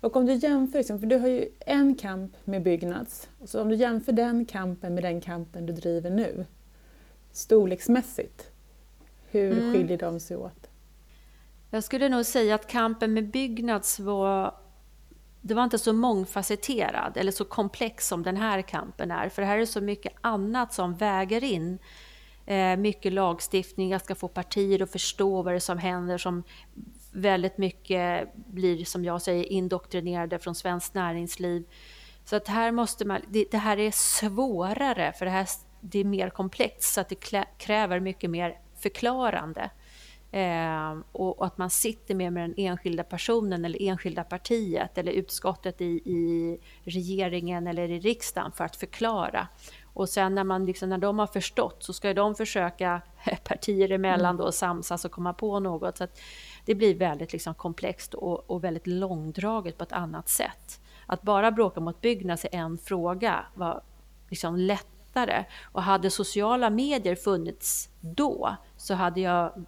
[0.01, 3.69] Och om du jämför, liksom, för du har ju en kamp med Byggnads, så om
[3.69, 6.45] du jämför den kampen med den kampen du driver nu,
[7.31, 8.51] storleksmässigt,
[9.29, 9.73] hur mm.
[9.73, 10.60] skiljer de sig åt?
[11.73, 14.55] Jag skulle nog säga att kampen med Byggnads var
[15.41, 19.29] det var inte så mångfacetterad eller så komplex som den här kampen är.
[19.29, 21.79] För det här är så mycket annat som väger in.
[22.45, 26.43] Eh, mycket lagstiftning, jag ska få partier att förstå vad det är som händer som
[27.11, 31.63] väldigt mycket blir, som jag säger, indoktrinerade från svenskt näringsliv.
[32.25, 35.47] Så att här måste man, det, det här är svårare för det här
[35.81, 39.69] det är mer komplext så att det kräver mycket mer förklarande.
[40.31, 45.11] Eh, och, och, att man sitter mer med den enskilda personen eller enskilda partiet eller
[45.11, 49.47] utskottet i, i regeringen eller i riksdagen för att förklara.
[49.93, 53.01] Och sen när, man liksom, när de har förstått så ska de försöka
[53.43, 55.97] partier emellan då samsas och komma på något.
[55.97, 56.07] Så
[56.65, 60.81] det blir väldigt liksom komplext och, och, väldigt långdraget på ett annat sätt.
[61.05, 63.83] Att bara bråka mot Byggnads i en fråga var
[64.29, 65.45] liksom lättare.
[65.63, 69.65] Och hade sociala medier funnits då så hade jag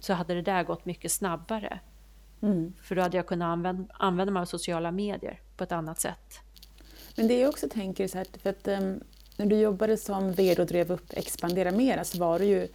[0.00, 1.78] så hade det där gått mycket snabbare.
[2.42, 2.72] Mm.
[2.82, 6.40] För då hade jag kunnat använda, använda mig av sociala medier på ett annat sätt.
[7.16, 9.00] Men det jag också tänker så här, för att um,
[9.36, 12.68] när du jobbade som VD och drev upp Expandera Mera så var du ju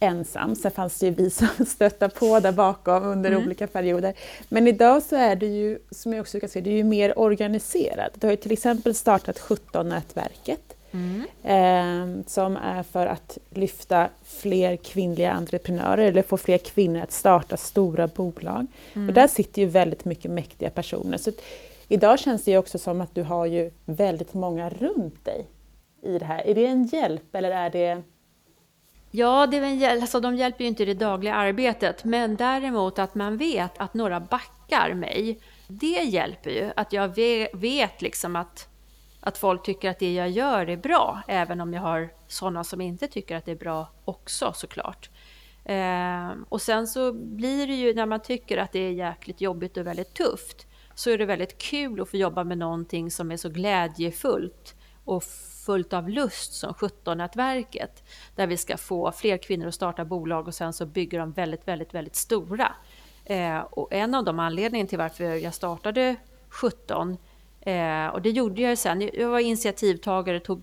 [0.00, 0.54] ensam.
[0.54, 3.44] Sen fanns det ju vi som stöttade på där bakom under mm.
[3.44, 4.14] olika perioder.
[4.48, 7.18] Men idag så är du ju, som jag också kan se, du är ju mer
[7.18, 8.10] organiserad.
[8.14, 11.26] Du har ju till exempel startat 17-nätverket Mm.
[11.42, 17.56] Eh, som är för att lyfta fler kvinnliga entreprenörer eller få fler kvinnor att starta
[17.56, 18.66] stora bolag.
[18.92, 19.08] Mm.
[19.08, 21.18] Och där sitter ju väldigt mycket mäktiga personer.
[21.18, 21.30] Så
[21.88, 25.46] idag känns det ju också som att du har ju väldigt många runt dig
[26.02, 26.46] i det här.
[26.46, 28.02] Är det en hjälp eller är det
[29.14, 30.02] Ja, det är en hjälp.
[30.02, 33.94] Alltså, de hjälper ju inte i det dagliga arbetet, men däremot att man vet att
[33.94, 36.70] några backar mig, det hjälper ju.
[36.76, 37.16] Att jag
[37.52, 38.68] vet liksom att
[39.22, 42.80] att folk tycker att det jag gör är bra, även om jag har sådana som
[42.80, 45.10] inte tycker att det är bra också såklart.
[45.64, 49.76] Eh, och sen så blir det ju när man tycker att det är jäkligt jobbigt
[49.76, 53.36] och väldigt tufft, så är det väldigt kul att få jobba med någonting som är
[53.36, 55.24] så glädjefullt och
[55.66, 58.04] fullt av lust som 17-nätverket,
[58.36, 61.68] där vi ska få fler kvinnor att starta bolag och sen så bygger de väldigt,
[61.68, 62.72] väldigt, väldigt stora.
[63.24, 66.16] Eh, och en av de anledningarna till varför jag startade
[66.48, 67.16] 17
[67.62, 69.10] Eh, och det gjorde jag sen.
[69.12, 70.62] Jag var initiativtagare, tog,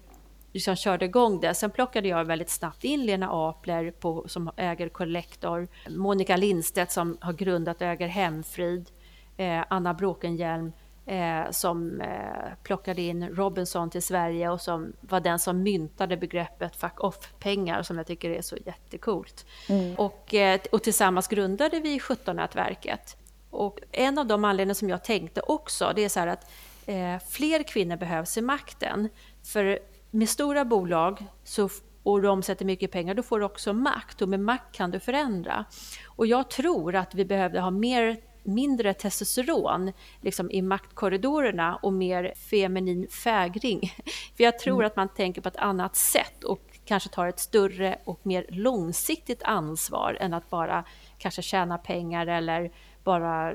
[0.54, 1.54] liksom körde igång det.
[1.54, 7.18] Sen plockade jag väldigt snabbt in Lena Apler på, som äger Collector, Monica Lindstedt som
[7.22, 8.90] har grundat och äger Hemfrid,
[9.38, 10.72] eh, Anna Bråkenhielm
[11.10, 16.76] eh, som eh, plockade in Robinson till Sverige och som var den som myntade begreppet
[16.76, 19.46] fuck off-pengar som jag tycker är så jättekult.
[19.70, 19.96] Mm.
[19.96, 23.18] Och, eh, och tillsammans grundade vi 17-nätverket.
[23.50, 26.52] Och en av de anledningar som jag tänkte också, det är så här att
[26.90, 29.10] eh, fler kvinnor behövs i makten.
[29.44, 29.80] För
[30.12, 31.70] med stora bolag så,
[32.04, 35.00] och de omsätter mycket pengar, då får du också makt och med makt kan du
[35.00, 35.66] förändra.
[36.08, 42.34] Och jag tror att vi behövde ha mer mindre testosteron liksom i maktkorridorerna och mer
[42.50, 43.94] feminin fägring.
[44.38, 44.88] För jag tror mm.
[44.88, 49.44] att man tänker på ett annat sätt och kanske tar ett större och mer långsiktigt
[49.44, 50.84] ansvar än att bara
[51.18, 52.72] kanske tjäna pengar eller
[53.04, 53.54] bara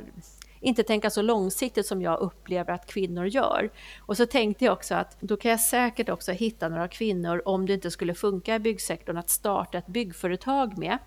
[0.64, 3.70] inte tänka så långsiktigt som jag upplever att kvinnor gör.
[3.98, 7.66] Och så tänkte jag också att då kan jag säkert också hitta några kvinnor, om
[7.66, 10.98] det inte skulle funka i byggsektorn, att starta ett byggföretag med.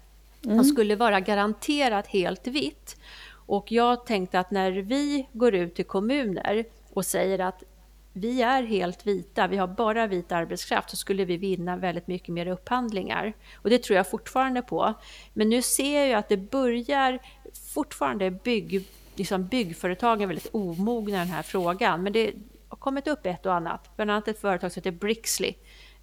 [0.45, 0.59] Mm.
[0.59, 2.97] Och skulle vara garanterat helt vitt.
[3.29, 7.63] Och jag tänkte att när vi går ut till kommuner och säger att
[8.13, 12.29] vi är helt vita, vi har bara vit arbetskraft, så skulle vi vinna väldigt mycket
[12.29, 13.33] mer upphandlingar.
[13.55, 14.93] Och det tror jag fortfarande på.
[15.33, 17.19] Men nu ser jag att det börjar
[17.73, 18.85] fortfarande bygg,
[19.17, 22.03] liksom byggföretagen är väldigt omogna i den här frågan.
[22.03, 22.33] Men det
[22.69, 23.95] har kommit upp ett och annat.
[23.95, 25.53] Bland annat ett företag som heter Brixley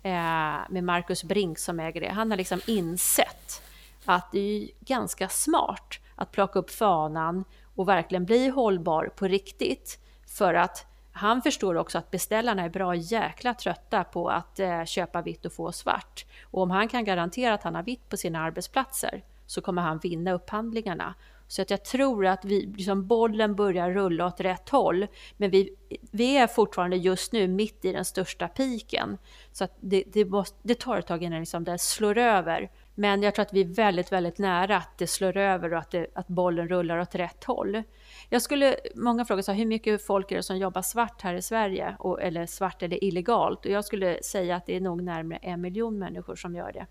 [0.02, 2.08] eh, med Marcus Brink som äger det.
[2.08, 3.62] Han har liksom insett
[4.04, 9.98] att det är ganska smart att plocka upp fanan och verkligen bli hållbar på riktigt.
[10.26, 15.22] För att han förstår också att beställarna är bra jäkla trötta på att eh, köpa
[15.22, 16.24] vitt och få svart.
[16.42, 19.98] Och om han kan garantera att han har vitt på sina arbetsplatser så kommer han
[19.98, 21.14] vinna upphandlingarna.
[21.54, 25.06] Så att jag tror att vi, liksom bollen börjar rulla åt rätt håll.
[25.36, 25.76] Men vi,
[26.10, 29.18] vi är fortfarande just nu mitt i den största piken.
[29.52, 32.70] Så att det, det, måste, det tar ett tag innan liksom det slår över.
[32.94, 35.90] Men jag tror att vi är väldigt, väldigt nära att det slår över och att,
[35.90, 37.82] det, att bollen rullar åt rätt håll.
[38.28, 41.34] Jag skulle, många frågar så här, hur mycket folk är det som jobbar svart här
[41.34, 41.96] i Sverige?
[41.98, 43.64] Och, eller svart eller illegalt?
[43.64, 46.86] Och jag skulle säga att det är nog närmare en miljon människor som gör det.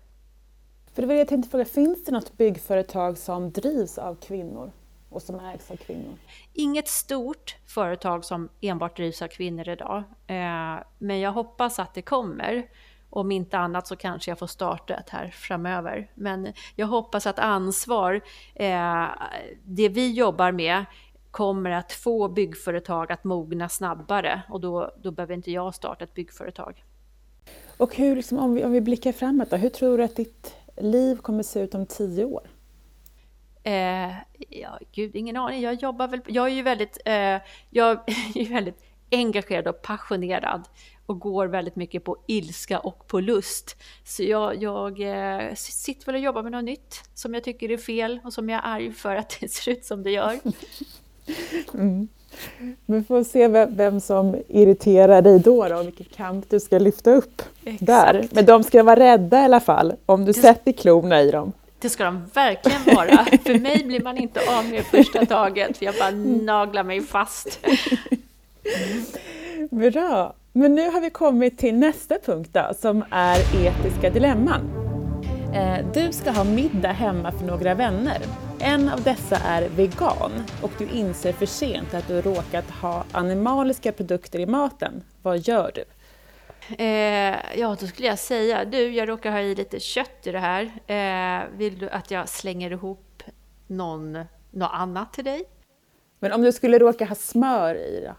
[0.94, 4.72] För det var det jag tänkte fråga, finns det något byggföretag som drivs av kvinnor
[5.08, 6.18] och som ägs av kvinnor?
[6.52, 12.02] Inget stort företag som enbart drivs av kvinnor idag, eh, men jag hoppas att det
[12.02, 12.66] kommer.
[13.10, 16.10] Om inte annat så kanske jag får starta ett här framöver.
[16.14, 18.20] Men jag hoppas att ansvar,
[18.54, 19.06] eh,
[19.64, 20.84] det vi jobbar med,
[21.30, 26.14] kommer att få byggföretag att mogna snabbare och då, då behöver inte jag starta ett
[26.14, 26.84] byggföretag.
[27.76, 30.56] Och hur, liksom, om, vi, om vi blickar framåt, då, hur tror du att ditt
[30.76, 32.50] liv kommer se ut om tio år?
[33.62, 34.12] Eh,
[34.48, 35.62] ja, gud, ingen aning.
[35.62, 36.20] Jag jobbar väl...
[36.26, 37.38] Jag är ju väldigt, eh,
[37.70, 37.98] jag
[38.34, 40.68] är väldigt engagerad och passionerad
[41.06, 43.76] och går väldigt mycket på ilska och på lust.
[44.04, 47.76] Så jag, jag eh, sitter väl och jobbar med något nytt som jag tycker är
[47.76, 50.40] fel och som jag är arg för att det ser ut som det gör.
[51.74, 52.08] Mm.
[52.86, 56.78] Vi får se vem, vem, som irriterar dig då, då och vilken kamp du ska
[56.78, 57.86] lyfta upp Exakt.
[57.86, 58.28] där.
[58.30, 61.52] Men de ska vara rädda i alla fall, om du det, sätter klorna i dem.
[61.78, 63.24] Det ska de verkligen vara.
[63.44, 66.10] för mig blir man inte av med första taget, för jag bara
[66.44, 67.60] naglar mig fast.
[69.70, 70.34] Bra.
[70.52, 74.60] Men nu har vi kommit till nästa punkt då, som är etiska dilemman.
[75.54, 78.18] Eh, du ska ha middag hemma för några vänner.
[78.66, 83.92] En av dessa är vegan och du inser för sent att du råkat ha animaliska
[83.92, 85.04] produkter i maten.
[85.22, 85.84] Vad gör du?
[86.84, 90.38] Eh, ja, då skulle jag säga, du, jag råkar ha i lite kött i det
[90.38, 90.62] här.
[90.86, 93.22] Eh, vill du att jag slänger ihop
[93.66, 94.12] någon,
[94.50, 95.44] något annat till dig?
[96.18, 98.14] Men om du skulle råka ha smör i då?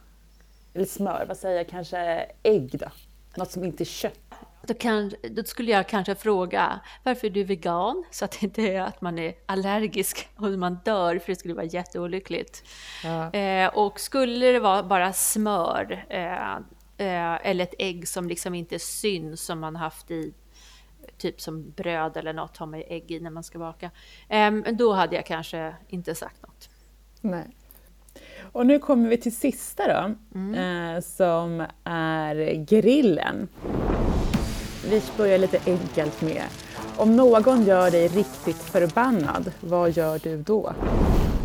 [0.73, 1.97] Eller smör, vad säger jag, kanske
[2.43, 2.87] ägg då?
[3.35, 4.24] Något som inte är kött.
[4.67, 8.03] Då, kan, då, skulle jag kanske fråga varför är du vegan?
[8.11, 11.53] Så att det inte är att man är allergisk och man dör, för det skulle
[11.53, 12.63] vara jätteolyckligt.
[13.03, 13.33] Ja.
[13.33, 16.55] Eh, och skulle det vara bara smör eh,
[16.97, 20.33] eh, eller ett ägg som liksom inte syns som man haft i
[21.17, 23.91] typ som bröd eller något har man ju ägg i när man ska baka.
[24.29, 26.69] Eh, då hade jag kanske inte sagt något.
[27.21, 27.55] Nej.
[28.51, 30.95] Och nu kommer vi till sista då, mm.
[30.95, 33.47] eh, som är grillen.
[34.89, 36.43] Vi börjar lite enkelt med,
[36.97, 40.73] om någon gör dig riktigt förbannad, vad gör du då?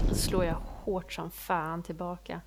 [0.08, 2.40] Då slår jag hårt som fan tillbaka.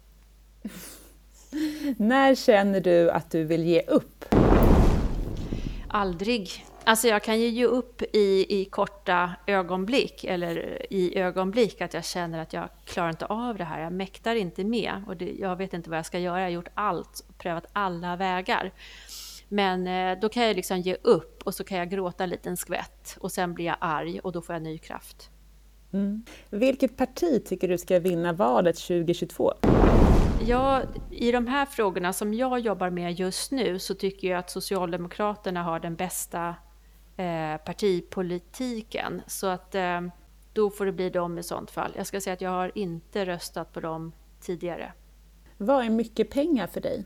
[1.97, 4.25] När känner du att du vill ge upp?
[5.87, 6.65] Aldrig.
[6.83, 12.05] Alltså jag kan ju ge upp i, i korta ögonblick, eller i ögonblick att jag
[12.05, 15.55] känner att jag klarar inte av det här, jag mäktar inte med och det, jag
[15.55, 18.71] vet inte vad jag ska göra, jag har gjort allt, prövat alla vägar.
[19.53, 22.57] Men eh, då kan jag liksom ge upp och så kan jag gråta en liten
[22.57, 25.29] skvätt och sen blir jag arg och då får jag ny kraft.
[25.91, 26.23] Mm.
[26.49, 29.53] Vilket parti tycker du ska vinna valet 2022?
[30.47, 30.81] Ja,
[31.11, 35.63] i de här frågorna som jag jobbar med just nu så tycker jag att Socialdemokraterna
[35.63, 36.55] har den bästa
[37.17, 39.21] eh, partipolitiken.
[39.27, 40.01] Så att eh,
[40.53, 41.91] då får det bli dem i sånt fall.
[41.97, 44.93] Jag ska säga att jag har inte röstat på dem tidigare.
[45.57, 47.05] Vad är mycket pengar för dig?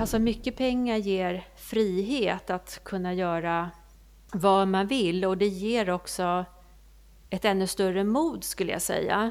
[0.00, 3.70] Alltså mycket pengar ger frihet att kunna göra
[4.32, 6.44] vad man vill och det ger också
[7.30, 9.30] ett ännu större mod skulle jag säga.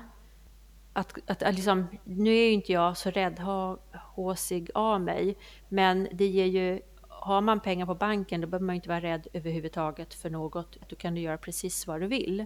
[0.93, 5.38] Att, att, att liksom, nu är ju inte jag så räddhåsig av mig,
[5.70, 6.82] men det ger ju
[7.24, 10.78] har man pengar på banken då behöver man inte vara rädd överhuvudtaget för något.
[10.89, 12.45] Då kan du göra precis vad du vill.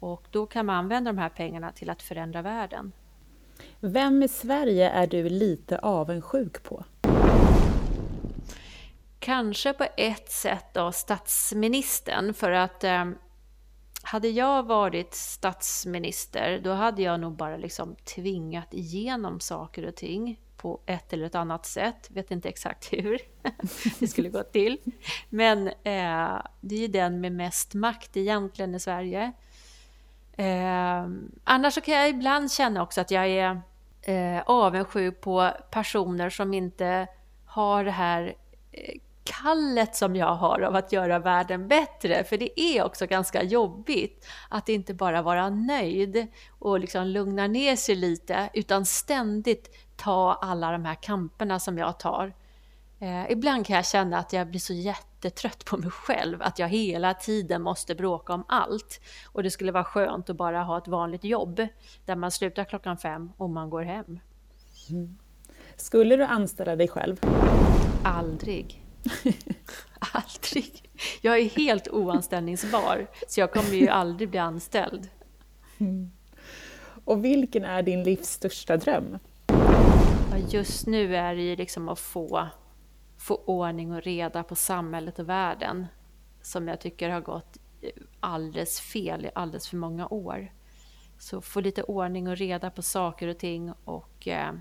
[0.00, 2.92] Och då kan man använda de här pengarna till att förändra världen.
[3.80, 6.84] Vem i Sverige är du lite avundsjuk på?
[9.28, 13.04] Kanske på ett sätt då statsministern för att eh,
[14.02, 20.40] hade jag varit statsminister då hade jag nog bara liksom tvingat igenom saker och ting
[20.56, 22.10] på ett eller ett annat sätt.
[22.10, 23.18] Vet inte exakt hur
[23.98, 24.78] det skulle gå till.
[25.28, 29.32] Men eh, det är ju den med mest makt egentligen i Sverige.
[30.36, 31.08] Eh,
[31.44, 33.60] annars så kan jag ibland känna också att jag är
[34.02, 37.06] eh, avundsjuk på personer som inte
[37.44, 38.34] har det här
[38.72, 38.94] eh,
[39.28, 42.24] kallet som jag har av att göra världen bättre.
[42.24, 46.26] För det är också ganska jobbigt att inte bara vara nöjd
[46.58, 51.98] och liksom lugna ner sig lite, utan ständigt ta alla de här kamperna som jag
[51.98, 52.34] tar.
[53.00, 56.68] Eh, ibland kan jag känna att jag blir så jättetrött på mig själv, att jag
[56.68, 59.00] hela tiden måste bråka om allt.
[59.32, 61.66] Och det skulle vara skönt att bara ha ett vanligt jobb,
[62.04, 64.20] där man slutar klockan fem och man går hem.
[64.90, 65.18] Mm.
[65.76, 67.20] Skulle du anställa dig själv?
[68.04, 68.87] Aldrig.
[69.98, 70.90] aldrig.
[71.20, 75.08] Jag är helt oanställningsbar, så jag kommer ju aldrig bli anställd.
[75.78, 76.10] Mm.
[77.04, 79.18] Och vilken är din livs största dröm?
[80.48, 82.48] Just nu är det ju liksom att få,
[83.18, 85.86] få ordning och reda på samhället och världen
[86.42, 87.58] som jag tycker har gått
[88.20, 90.52] alldeles fel i alldeles för många år.
[91.18, 94.52] Så få lite ordning och reda på saker och ting och eh,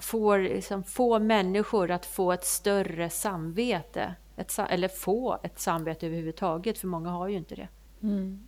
[0.00, 4.14] få, liksom, få människor att få ett större samvete.
[4.36, 7.68] Ett, eller få ett samvete överhuvudtaget, för många har ju inte det.
[8.02, 8.46] Mm.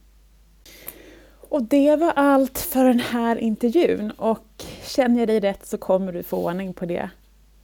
[1.50, 6.12] Och det var allt för den här intervjun och känner jag dig rätt så kommer
[6.12, 7.10] du få ordning på det.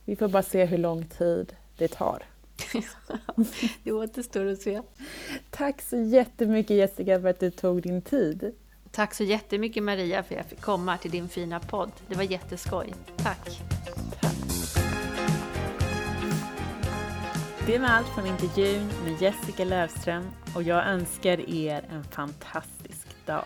[0.05, 2.23] Vi får bara se hur lång tid det tar.
[3.83, 4.83] det återstår att se.
[5.51, 8.53] Tack så jättemycket Jessica för att du tog din tid.
[8.97, 11.91] Tack så jättemycket Maria för att jag fick komma till din fina podd.
[12.09, 12.95] Det var jätteskoj.
[13.17, 13.63] Tack.
[17.67, 23.45] Det var allt från intervjun med Jessica Lövström och jag önskar er en fantastisk dag.